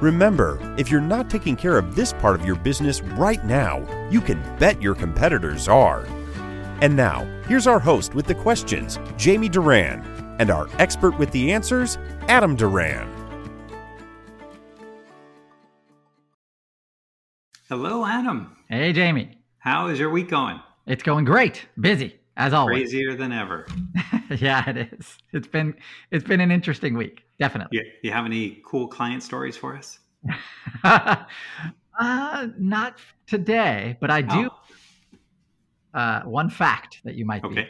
[0.00, 3.78] Remember, if you're not taking care of this part of your business right now,
[4.10, 6.04] you can bet your competitors are.
[6.82, 10.04] And now, here's our host with the questions, Jamie Duran,
[10.38, 11.96] and our expert with the answers,
[12.28, 13.10] Adam Duran.
[17.70, 18.54] Hello, Adam.
[18.68, 19.38] Hey, Jamie.
[19.58, 20.60] How is your week going?
[20.86, 21.66] It's going great.
[21.80, 22.90] Busy as always.
[22.90, 23.66] Crazier than ever.
[24.38, 25.18] yeah, it is.
[25.32, 25.74] It's been
[26.10, 27.78] it's been an interesting week, definitely.
[27.78, 29.98] You, you have any cool client stories for us?
[30.84, 34.50] uh, not today, but I do.
[34.50, 35.98] Oh.
[35.98, 37.68] Uh, one fact that you might be, Okay.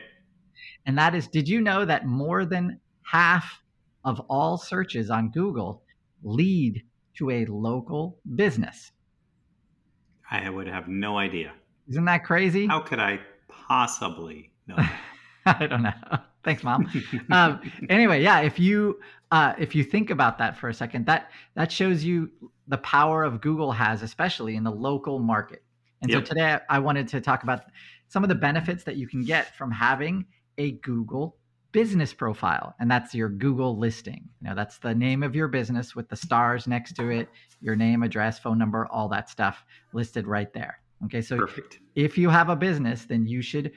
[0.84, 3.62] and that is, did you know that more than half
[4.04, 5.84] of all searches on Google
[6.24, 6.82] lead
[7.18, 8.90] to a local business?
[10.28, 11.52] I would have no idea.
[11.88, 12.66] Isn't that crazy?
[12.66, 15.00] How could I possibly that?
[15.46, 15.92] I don't know.
[16.44, 16.88] Thanks, mom.
[17.30, 18.40] um, anyway, yeah.
[18.40, 19.00] If you
[19.30, 22.30] uh, if you think about that for a second, that that shows you
[22.68, 25.62] the power of Google has, especially in the local market.
[26.02, 26.26] And Yep.
[26.26, 27.62] so today, I wanted to talk about
[28.08, 30.26] some of the benefits that you can get from having
[30.58, 31.36] a Google
[31.72, 34.28] business profile, and that's your Google listing.
[34.40, 37.28] You know, that's the name of your business with the stars next to it,
[37.60, 40.80] your name, address, phone number, all that stuff listed right there.
[41.04, 41.80] Okay, so Perfect.
[41.94, 43.72] if you have a business, then you should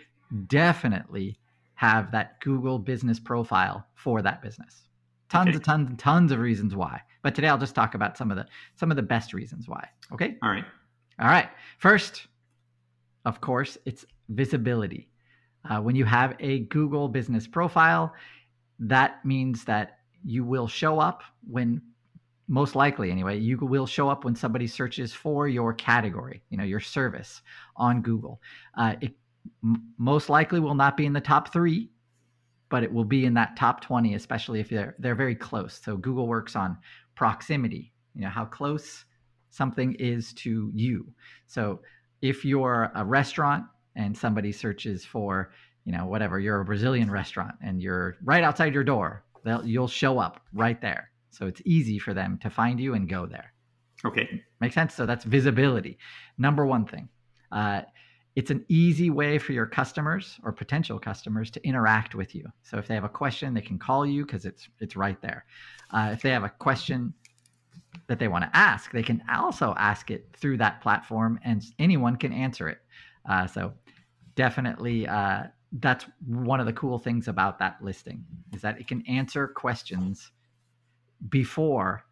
[0.48, 1.40] definitely
[1.76, 4.88] have that Google business profile for that business.
[5.30, 5.56] Tons Okay.
[5.56, 7.02] and tons and tons of reasons why.
[7.22, 9.88] But today I'll just talk about some of the some of the best reasons why.
[10.12, 10.38] Okay?
[10.42, 10.66] All right.
[11.20, 11.50] All right.
[11.78, 12.28] First,
[13.26, 15.10] of course, it's visibility.
[15.70, 18.14] Uh, when you have a Google business profile,
[18.80, 21.82] that means that you will show up when,
[22.48, 26.64] most likely anyway, you will show up when somebody searches for your category, you know,
[26.64, 27.42] your service
[27.76, 28.42] on Google.
[28.76, 29.14] Uh, it
[29.64, 31.90] m- most likely will not be in the top three,
[32.70, 35.80] but it will be in that top 20, especially if they're, they're very close.
[35.84, 36.78] So Google works on
[37.16, 39.06] proximity, you know, how close
[39.50, 41.12] something is to you.
[41.48, 41.82] So
[42.22, 43.66] if you're a restaurant
[43.96, 45.52] and somebody searches for,
[45.86, 49.88] you know, whatever, you're a Brazilian restaurant and you're right outside your door, they'll, you'll
[49.88, 51.12] show up right there.
[51.32, 53.54] So it's easy for them to find you and go there.
[54.06, 54.44] Okay.
[54.60, 54.94] Make sense?
[54.94, 55.98] So that's visibility.
[56.38, 57.10] Number one thing.
[57.52, 57.82] Uh,
[58.36, 62.46] it's an easy way for your customers or potential customers to interact with you.
[62.64, 65.46] So if they have a question, they can call you because it's it's right there.
[65.92, 67.14] Uh, if they have a question
[68.08, 72.16] that they want to ask, they can also ask it through that platform, and anyone
[72.16, 72.80] can answer it.
[73.28, 73.74] Uh, so
[74.36, 78.24] definitely, uh, that's one of the cool things about that listing
[78.54, 80.32] is that it can answer questions
[81.30, 82.06] before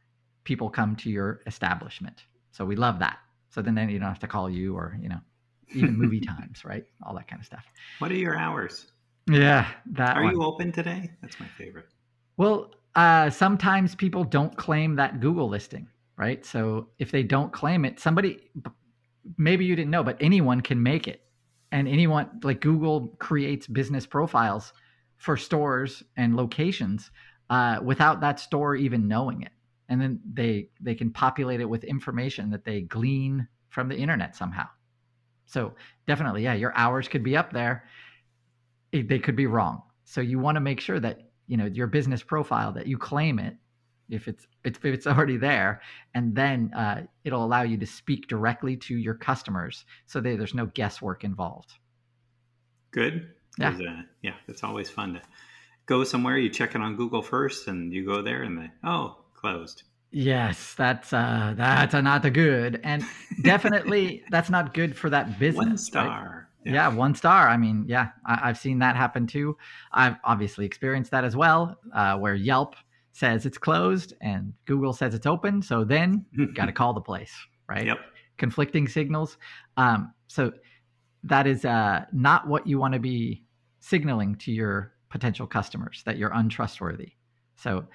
[0.44, 2.24] people come to your establishment.
[2.52, 3.20] So we love that.
[3.50, 5.20] So then, then you don't have to call you or you know
[5.74, 6.86] even movie times, right?
[7.04, 7.66] All that kind of stuff.
[8.00, 8.88] What are your hours?
[9.30, 10.18] Yeah, that.
[10.18, 10.36] Are one.
[10.36, 11.12] you open today?
[11.22, 11.88] That's my favorite.
[12.38, 16.46] Well, uh, sometimes people don't claim that Google listing, right?
[16.46, 18.40] So if they don't claim it, somebody,
[19.38, 21.22] maybe you didn't know, but anyone can make it.
[21.72, 24.72] And anyone, like Google creates business profiles
[25.18, 27.12] for stores and locations
[27.50, 29.52] uh, without that store even knowing it.
[29.90, 34.36] And then they they can populate it with information that they glean from the internet
[34.36, 34.68] somehow.
[35.48, 35.74] So
[36.06, 37.86] definitely, yeah, your hours could be up there.
[38.92, 39.82] It- They could be wrong.
[40.06, 43.40] So you want to make sure that you know your business profile that you claim
[43.40, 43.56] it
[44.10, 45.82] if it's if it's already there
[46.14, 50.54] and then uh, it'll allow you to speak directly to your customers so that there's
[50.54, 51.74] no guesswork involved
[52.92, 53.30] Good.
[53.60, 53.70] Yeah.
[53.78, 54.34] Uh, yeah.
[54.48, 55.22] It's always fun to
[55.86, 56.38] go somewhere.
[56.38, 59.84] You check it on Google first, and you go there, and they oh closed.
[60.12, 63.04] Yes that's uh that's uh, not good and
[63.44, 65.80] definitely that's not good for that business One right?
[65.80, 66.50] star.
[66.66, 66.88] yeah.
[66.88, 69.58] one star i mean yeah I, i've seen that happen too
[69.92, 72.76] i've obviously experienced that as well uh, where yelp
[73.12, 77.02] says it's closed and google says it's open so then you got to call the
[77.02, 77.34] place
[77.68, 78.00] right Yep.
[78.38, 79.38] conflicting signals.
[79.78, 80.54] Um, so
[81.24, 83.44] that is uh, not what you want to be
[83.80, 87.14] signaling to your potential customers that you're untrustworthy.
[87.56, 87.86] So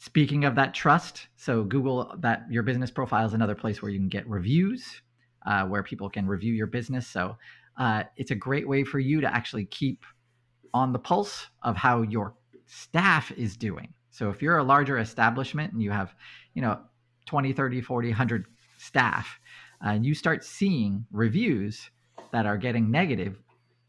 [0.00, 3.98] speaking of that trust, so Google that your business profile is another place where you
[3.98, 5.02] can get reviews,
[5.46, 7.06] uh, where people can review your business.
[7.06, 7.36] So
[7.78, 10.04] uh, it's a great way for you to actually keep
[10.74, 12.34] on the pulse of how your
[12.66, 13.94] staff is doing.
[14.10, 16.14] So if you're a larger establishment and you have,
[16.54, 16.80] you know,
[17.26, 18.46] 20, 30, 40, 100
[18.78, 19.38] staff,
[19.84, 21.90] uh, and you start seeing reviews,
[22.32, 23.36] that are getting negative,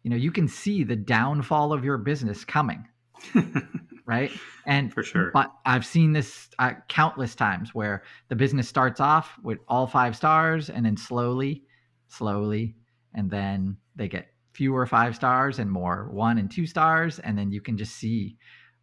[0.03, 2.87] you know, you can see the downfall of your business coming.
[4.11, 4.31] right?
[4.65, 5.31] And For sure.
[5.33, 10.15] But I've seen this uh, countless times where the business starts off with all five
[10.15, 11.63] stars and then slowly,
[12.09, 12.75] slowly,
[13.15, 17.51] and then they get fewer five stars and more one and two stars, and then
[17.51, 18.37] you can just see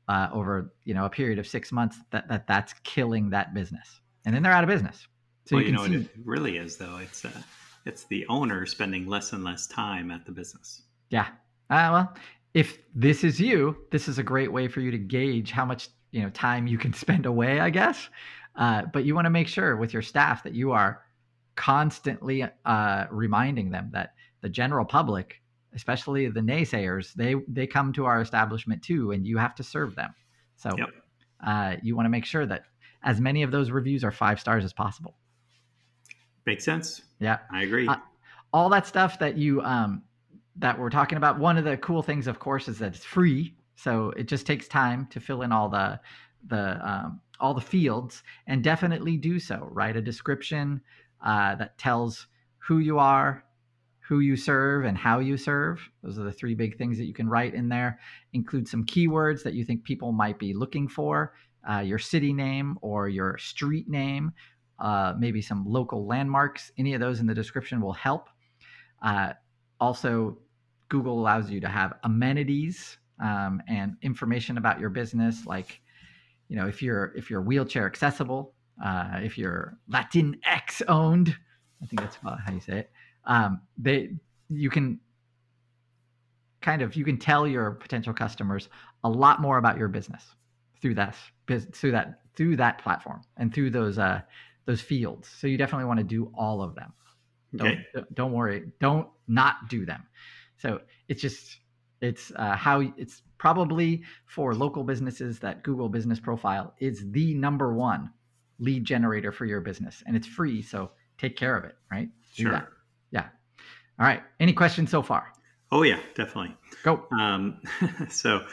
[0.09, 4.01] uh, over you know a period of six months that, that that's killing that business,
[4.25, 5.07] and then they're out of business.
[5.45, 6.97] So well, you you, can know see, what it really is, though.
[6.97, 7.43] It's uh,
[7.85, 10.83] it's the owner spending less and less time at the business.
[11.11, 11.29] yeah.
[11.71, 12.15] Uh, well,
[12.59, 15.91] if this is you, this is a great way for you to gauge how much
[16.11, 18.09] you know time you can spend away, I guess.
[18.57, 21.05] Uh, but you want to make sure with your staff that you are
[21.55, 25.41] constantly uh, reminding them that the general public,
[25.73, 29.95] especially the naysayers, they they come to our establishment too, and you have to serve
[29.95, 30.13] them.
[30.57, 30.89] So Yep.
[31.47, 32.63] uh, you want to make sure that
[33.05, 35.17] as many of those reviews are five stars as possible.
[36.45, 37.03] Makes sense.
[37.21, 37.87] Yeah I agree.
[37.87, 37.99] Uh,
[38.53, 40.03] all that stuff that you um
[40.59, 43.55] that we're talking about one of the cool things of course is that it's free
[43.77, 45.99] so it just takes time to fill in all the
[46.49, 50.81] the um, all the fields and definitely do so write a description
[51.25, 52.27] uh, that tells
[52.59, 53.45] who you are
[54.01, 57.15] who you serve and how you serve those are the three big things that you
[57.15, 57.99] can write in there
[58.33, 61.35] include some keywords that you think people might be looking for
[61.71, 64.33] uh, your city name or your street name
[64.79, 66.71] uh, maybe some local landmarks.
[66.79, 68.29] Any of those in the description will help.
[69.03, 69.33] Uh,
[69.81, 70.39] also,
[70.89, 75.81] Google allows you to have amenities um, and information about your business, like
[76.49, 78.55] you know if you're if you're wheelchair accessible,
[78.85, 81.37] uh, if you're Latinx owned.
[81.83, 82.91] I think that's how you say it.
[83.25, 84.11] Um, they
[84.49, 85.01] you can
[86.61, 88.69] kind of you can tell your potential customers
[89.05, 90.23] a lot more about your business
[90.81, 91.15] through that
[91.73, 94.21] through that through that platform and through those uh
[94.65, 95.29] those fields.
[95.29, 96.93] So you definitely want to do all of them.
[97.61, 97.87] okay.
[97.95, 98.65] Don't don't worry.
[98.81, 100.07] Don't not do them.
[100.59, 101.59] So it's just
[102.01, 107.73] it's uh, how it's probably for local businesses that Google Business Profile is the number
[107.75, 108.11] one
[108.61, 110.63] lead generator for your business, and it's free.
[110.63, 111.77] So take care of it.
[111.91, 112.09] Right?
[112.37, 112.53] Do Sure.
[112.53, 112.69] that.
[113.11, 113.29] Yeah.
[113.99, 114.23] All right.
[114.39, 115.33] Any questions so far?
[115.71, 116.57] Oh yeah, definitely.
[116.83, 117.07] Go.
[117.13, 117.61] Um,
[118.11, 118.47] so,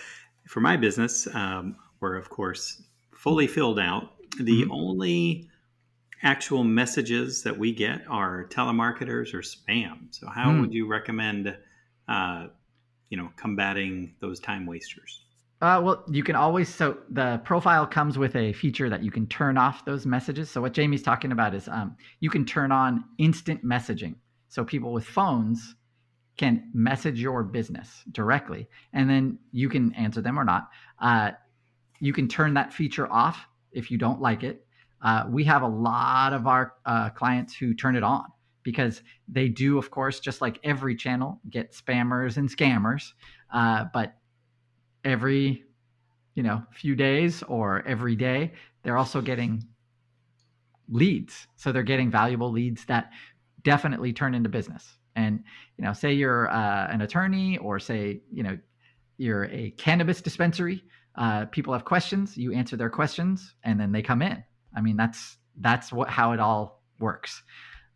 [0.48, 4.12] for my business, um, we're of course fully filled out.
[4.40, 4.70] The Mhm.
[4.72, 5.50] only
[6.24, 10.08] actual messages that we get are telemarketers or spam.
[10.14, 10.62] So, how Hmm.
[10.62, 11.56] would you recommend,
[12.08, 12.48] uh,
[13.10, 15.22] you know, combating those time wasters?
[15.62, 19.26] Uh, well, you can always so the profile comes with a feature that you can
[19.28, 20.50] turn off those messages.
[20.50, 24.16] So what Jamie's talking about is um, you can turn on instant messaging,
[24.50, 25.76] so people with phones
[26.38, 30.70] can message your business directly, and then you can answer them or not.
[31.00, 31.32] Uh,
[32.02, 34.66] you can turn that feature off if you don't like it.
[35.02, 38.26] Uh, we have a lot of our uh, clients who turn it on
[38.66, 43.14] because they do, of course, just like every channel, get spammers and scammers.
[43.54, 44.16] Uh, but
[45.06, 45.64] every
[46.34, 48.52] you know few days or every day
[48.84, 49.64] they're also getting
[50.90, 51.48] leads.
[51.56, 53.12] So they're getting valuable leads that
[53.64, 54.98] definitely turn into business.
[55.16, 55.44] And
[55.78, 58.58] you know say you're uh, an attorney or say you know
[59.18, 60.84] you're a cannabis dispensary
[61.18, 64.44] uh, people have questions you answer their questions and then they come in.
[64.76, 67.44] I mean that's that's what how it all works.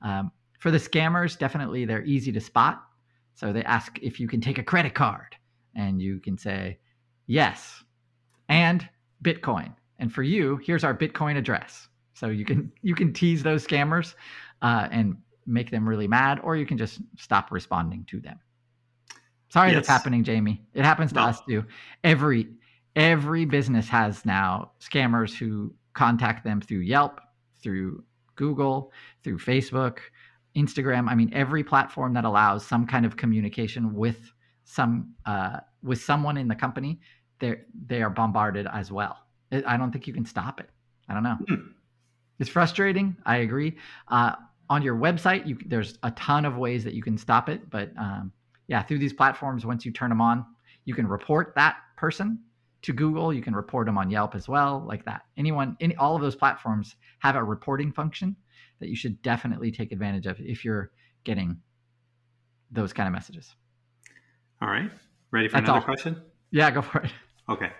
[0.01, 2.83] Um, for the scammers definitely they're easy to spot.
[3.36, 5.36] So they ask if you can take a credit card
[5.76, 6.78] and you can say
[7.28, 7.83] yes.
[8.50, 8.88] And
[9.24, 9.74] bitcoin.
[10.00, 11.88] And for you here's our bitcoin address.
[12.14, 14.16] So you can you can tease those scammers
[14.62, 18.40] uh, and make them really mad or you can just stop responding to them.
[19.50, 20.62] Sorry that's happening jamie.
[20.74, 21.26] It happens to No.
[21.28, 21.66] us too.
[22.04, 22.48] Every
[22.95, 27.22] every business has now scammers who contact them through yelp
[27.62, 28.04] through
[28.36, 28.92] google
[29.24, 30.00] through facebook
[30.56, 34.32] instagram i mean every platform that allows some kind of communication with
[34.64, 37.00] some uh, with someone in the company
[37.40, 37.56] they
[37.88, 39.18] they are bombarded as well.
[39.52, 40.70] I don't think you can stop it.
[41.08, 41.38] I don't know.
[41.48, 41.56] Hmm.
[42.40, 43.18] it's frustrating.
[43.26, 43.76] I agree.
[44.10, 44.34] Uh,
[44.70, 47.90] on your website you there's a ton of ways that you can stop it but
[47.98, 48.32] um,
[48.68, 50.46] yeah through these platforms once you turn them on
[50.86, 52.38] you can report that person
[52.81, 56.16] to google you can report them on yelp as well like that anyone any all
[56.16, 58.36] of those platforms have a reporting function
[58.80, 60.92] that you should definitely take advantage of if you're
[61.24, 61.57] getting
[62.71, 63.56] those kind of messages
[64.62, 64.90] All right.
[65.31, 65.86] Ready for That's another all.
[65.86, 66.21] question?
[66.52, 67.12] yeah go for it
[67.50, 67.71] Okay.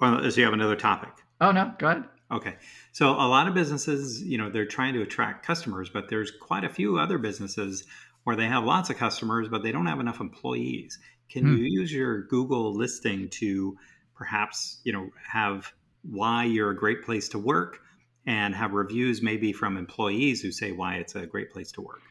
[0.00, 1.10] Well, does you have another topic?
[1.40, 2.56] oh no go ahead Okay.
[2.90, 6.64] So a lot of businesses, you know, they're trying to attract customers, but there's quite
[6.64, 7.84] a few other businesses
[8.24, 10.98] where they have lots of customers, but they don't have enough employees.
[11.28, 11.56] Can Hmm.
[11.56, 13.76] you use your Google listing to
[14.14, 17.80] perhaps, you know, have why you're a great place to work
[18.26, 22.02] and have reviews maybe from employees who say why it's a great place to work?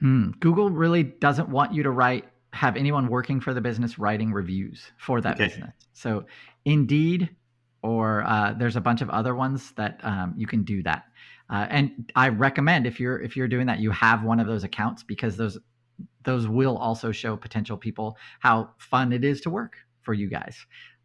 [0.00, 0.30] Hmm.
[0.40, 4.92] Google really doesn't want you to write have anyone working for the business writing reviews
[4.98, 5.44] for that Okay.
[5.44, 5.74] business.
[5.92, 6.26] So
[6.64, 7.30] Indeed
[7.82, 11.04] or uh, there's a bunch of other ones that um, you can do that.
[11.50, 14.64] Uh, and I recommend if you're if you're doing that, you have one of those
[14.64, 15.58] accounts because those
[16.24, 20.56] those will also show potential people how fun it is to work for you guys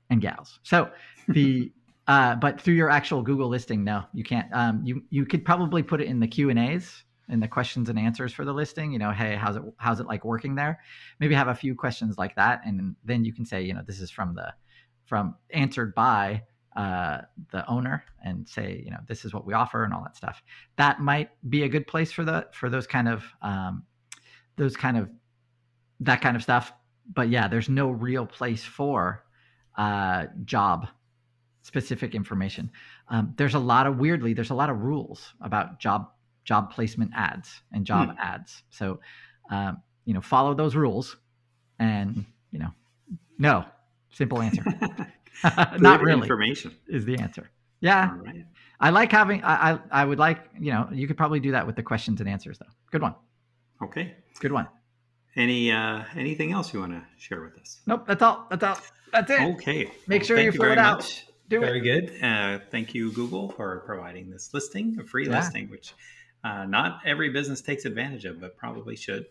[0.10, 0.60] and gals.
[0.63, 0.89] So
[1.27, 1.72] the
[2.08, 4.51] uh, but through your actual Google listing, no, you can't.
[4.51, 7.88] Um, you you could probably put it in the Q and A's in the questions
[7.88, 8.91] and answers for the listing.
[8.91, 10.79] You know, hey, how's it how's it like working there?
[11.19, 14.01] Maybe have a few questions like that, and then you can say, you know, this
[14.01, 14.51] is from the
[15.05, 16.43] from answered by
[16.75, 17.19] uh,
[17.51, 20.41] the owner, and say, you know, this is what we offer and all that stuff.
[20.77, 23.84] That might be a good place for the for those kind of um,
[24.59, 25.09] those kind of
[26.01, 26.71] that kind of stuff.
[27.11, 29.23] But yeah, there's no real place for
[29.77, 30.87] uh, job
[31.63, 32.71] specific information.
[33.09, 36.11] Um, there's a lot of weirdly, there's a lot of rules about job
[36.43, 38.63] job placement ads and job ads.
[38.69, 38.99] So
[39.49, 41.17] um, you know, follow those rules,
[41.79, 42.71] and you know,
[43.37, 43.65] no,
[44.11, 44.63] simple answer.
[45.79, 46.75] Not really information.
[46.87, 47.49] is the answer.
[47.79, 48.45] Yeah, right.
[48.79, 49.43] I like having.
[49.43, 52.19] I, I I would like you know you could probably do that with the questions
[52.19, 52.71] and answers though.
[52.91, 53.15] Good one.
[53.81, 54.15] Okay.
[54.39, 54.67] Good one.
[55.36, 57.79] Any uh, anything else you want to share with us?
[57.86, 58.48] Nope, that's all.
[58.50, 58.77] That's all.
[59.12, 59.41] That's it.
[59.41, 59.91] Okay.
[60.08, 60.98] Make Well, sure you fill it out.
[61.00, 61.25] much.
[61.50, 62.12] Do Very it.
[62.12, 62.24] good.
[62.24, 65.39] Uh, thank you, Google, for providing this listing, a free Yeah.
[65.39, 65.93] listing, which
[66.43, 69.25] uh, not every business takes advantage of, but probably should.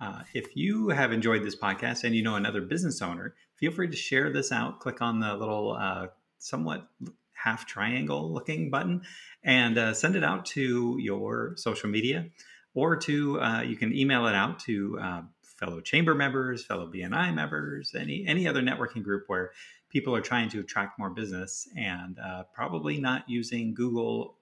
[0.00, 3.88] Uh, if you have enjoyed this podcast and you know another business owner, feel free
[3.88, 4.80] to share this out.
[4.80, 6.06] Click on the little uh,
[6.38, 6.88] somewhat
[7.34, 9.02] half triangle looking button
[9.44, 12.26] and uh, send it out to your social media
[12.74, 15.22] or to uh, you can email it out to uh,
[15.58, 19.52] fellow chamber members, fellow BNI members, any any other networking group where
[19.90, 24.36] people are trying to attract more business and uh, probably not using Google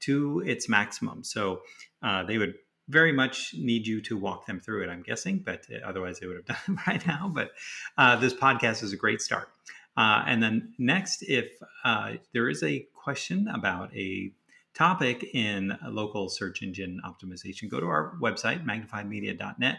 [0.00, 1.22] to its maximum.
[1.22, 1.60] So
[2.02, 2.54] uh, they would
[2.88, 6.26] very much need you to walk them through it, I'm guessing, but uh, otherwise they
[6.26, 7.30] would have done it right now.
[7.32, 7.52] But
[7.98, 9.48] uh, this podcast is a great start.
[9.96, 11.50] And then next, if
[12.32, 14.32] there is a question about a
[14.74, 19.78] topic in local search engine optimization, go to our website, magnifiedmedia.net,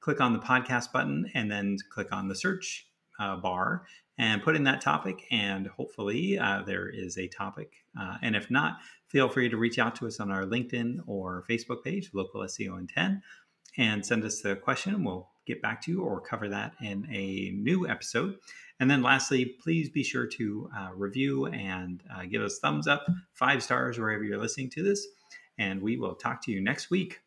[0.00, 2.86] click on the podcast button, and then click on the search
[3.18, 3.86] uh, bar
[4.18, 5.24] and put in that topic.
[5.30, 7.72] And hopefully, uh, there is a topic.
[7.98, 11.44] Uh, and if not, feel free to reach out to us on our LinkedIn or
[11.48, 13.22] Facebook page, Local SEO in 10,
[13.78, 15.04] and send us the question.
[15.04, 18.36] We'll get back to you or cover that in a new episode.
[18.80, 23.06] And then lastly, please be sure to uh, review and uh, give us thumbs up,
[23.32, 25.06] five stars wherever you're listening to this.
[25.58, 27.20] And we will talk to you next week.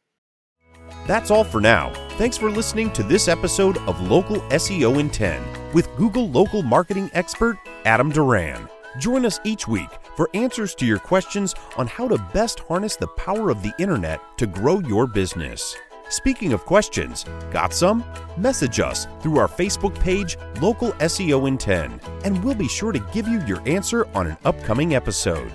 [1.05, 1.93] That's all for now.
[2.17, 5.41] Thanks for listening to this episode of Local SEO in 10
[5.73, 8.67] with Google local marketing expert Adam Duran.
[8.99, 13.07] Join us each week for answers to your questions on how to best harness the
[13.07, 15.75] power of the internet to grow your business.
[16.09, 18.01] Speaking of questions, got some?
[18.37, 22.99] Message us through our Facebook page, Local SEO in 10, and we'll be sure to
[23.11, 25.51] give you your answer on an upcoming episode.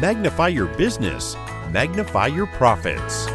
[0.00, 1.36] Magnify your business,
[1.70, 3.26] magnify your profits.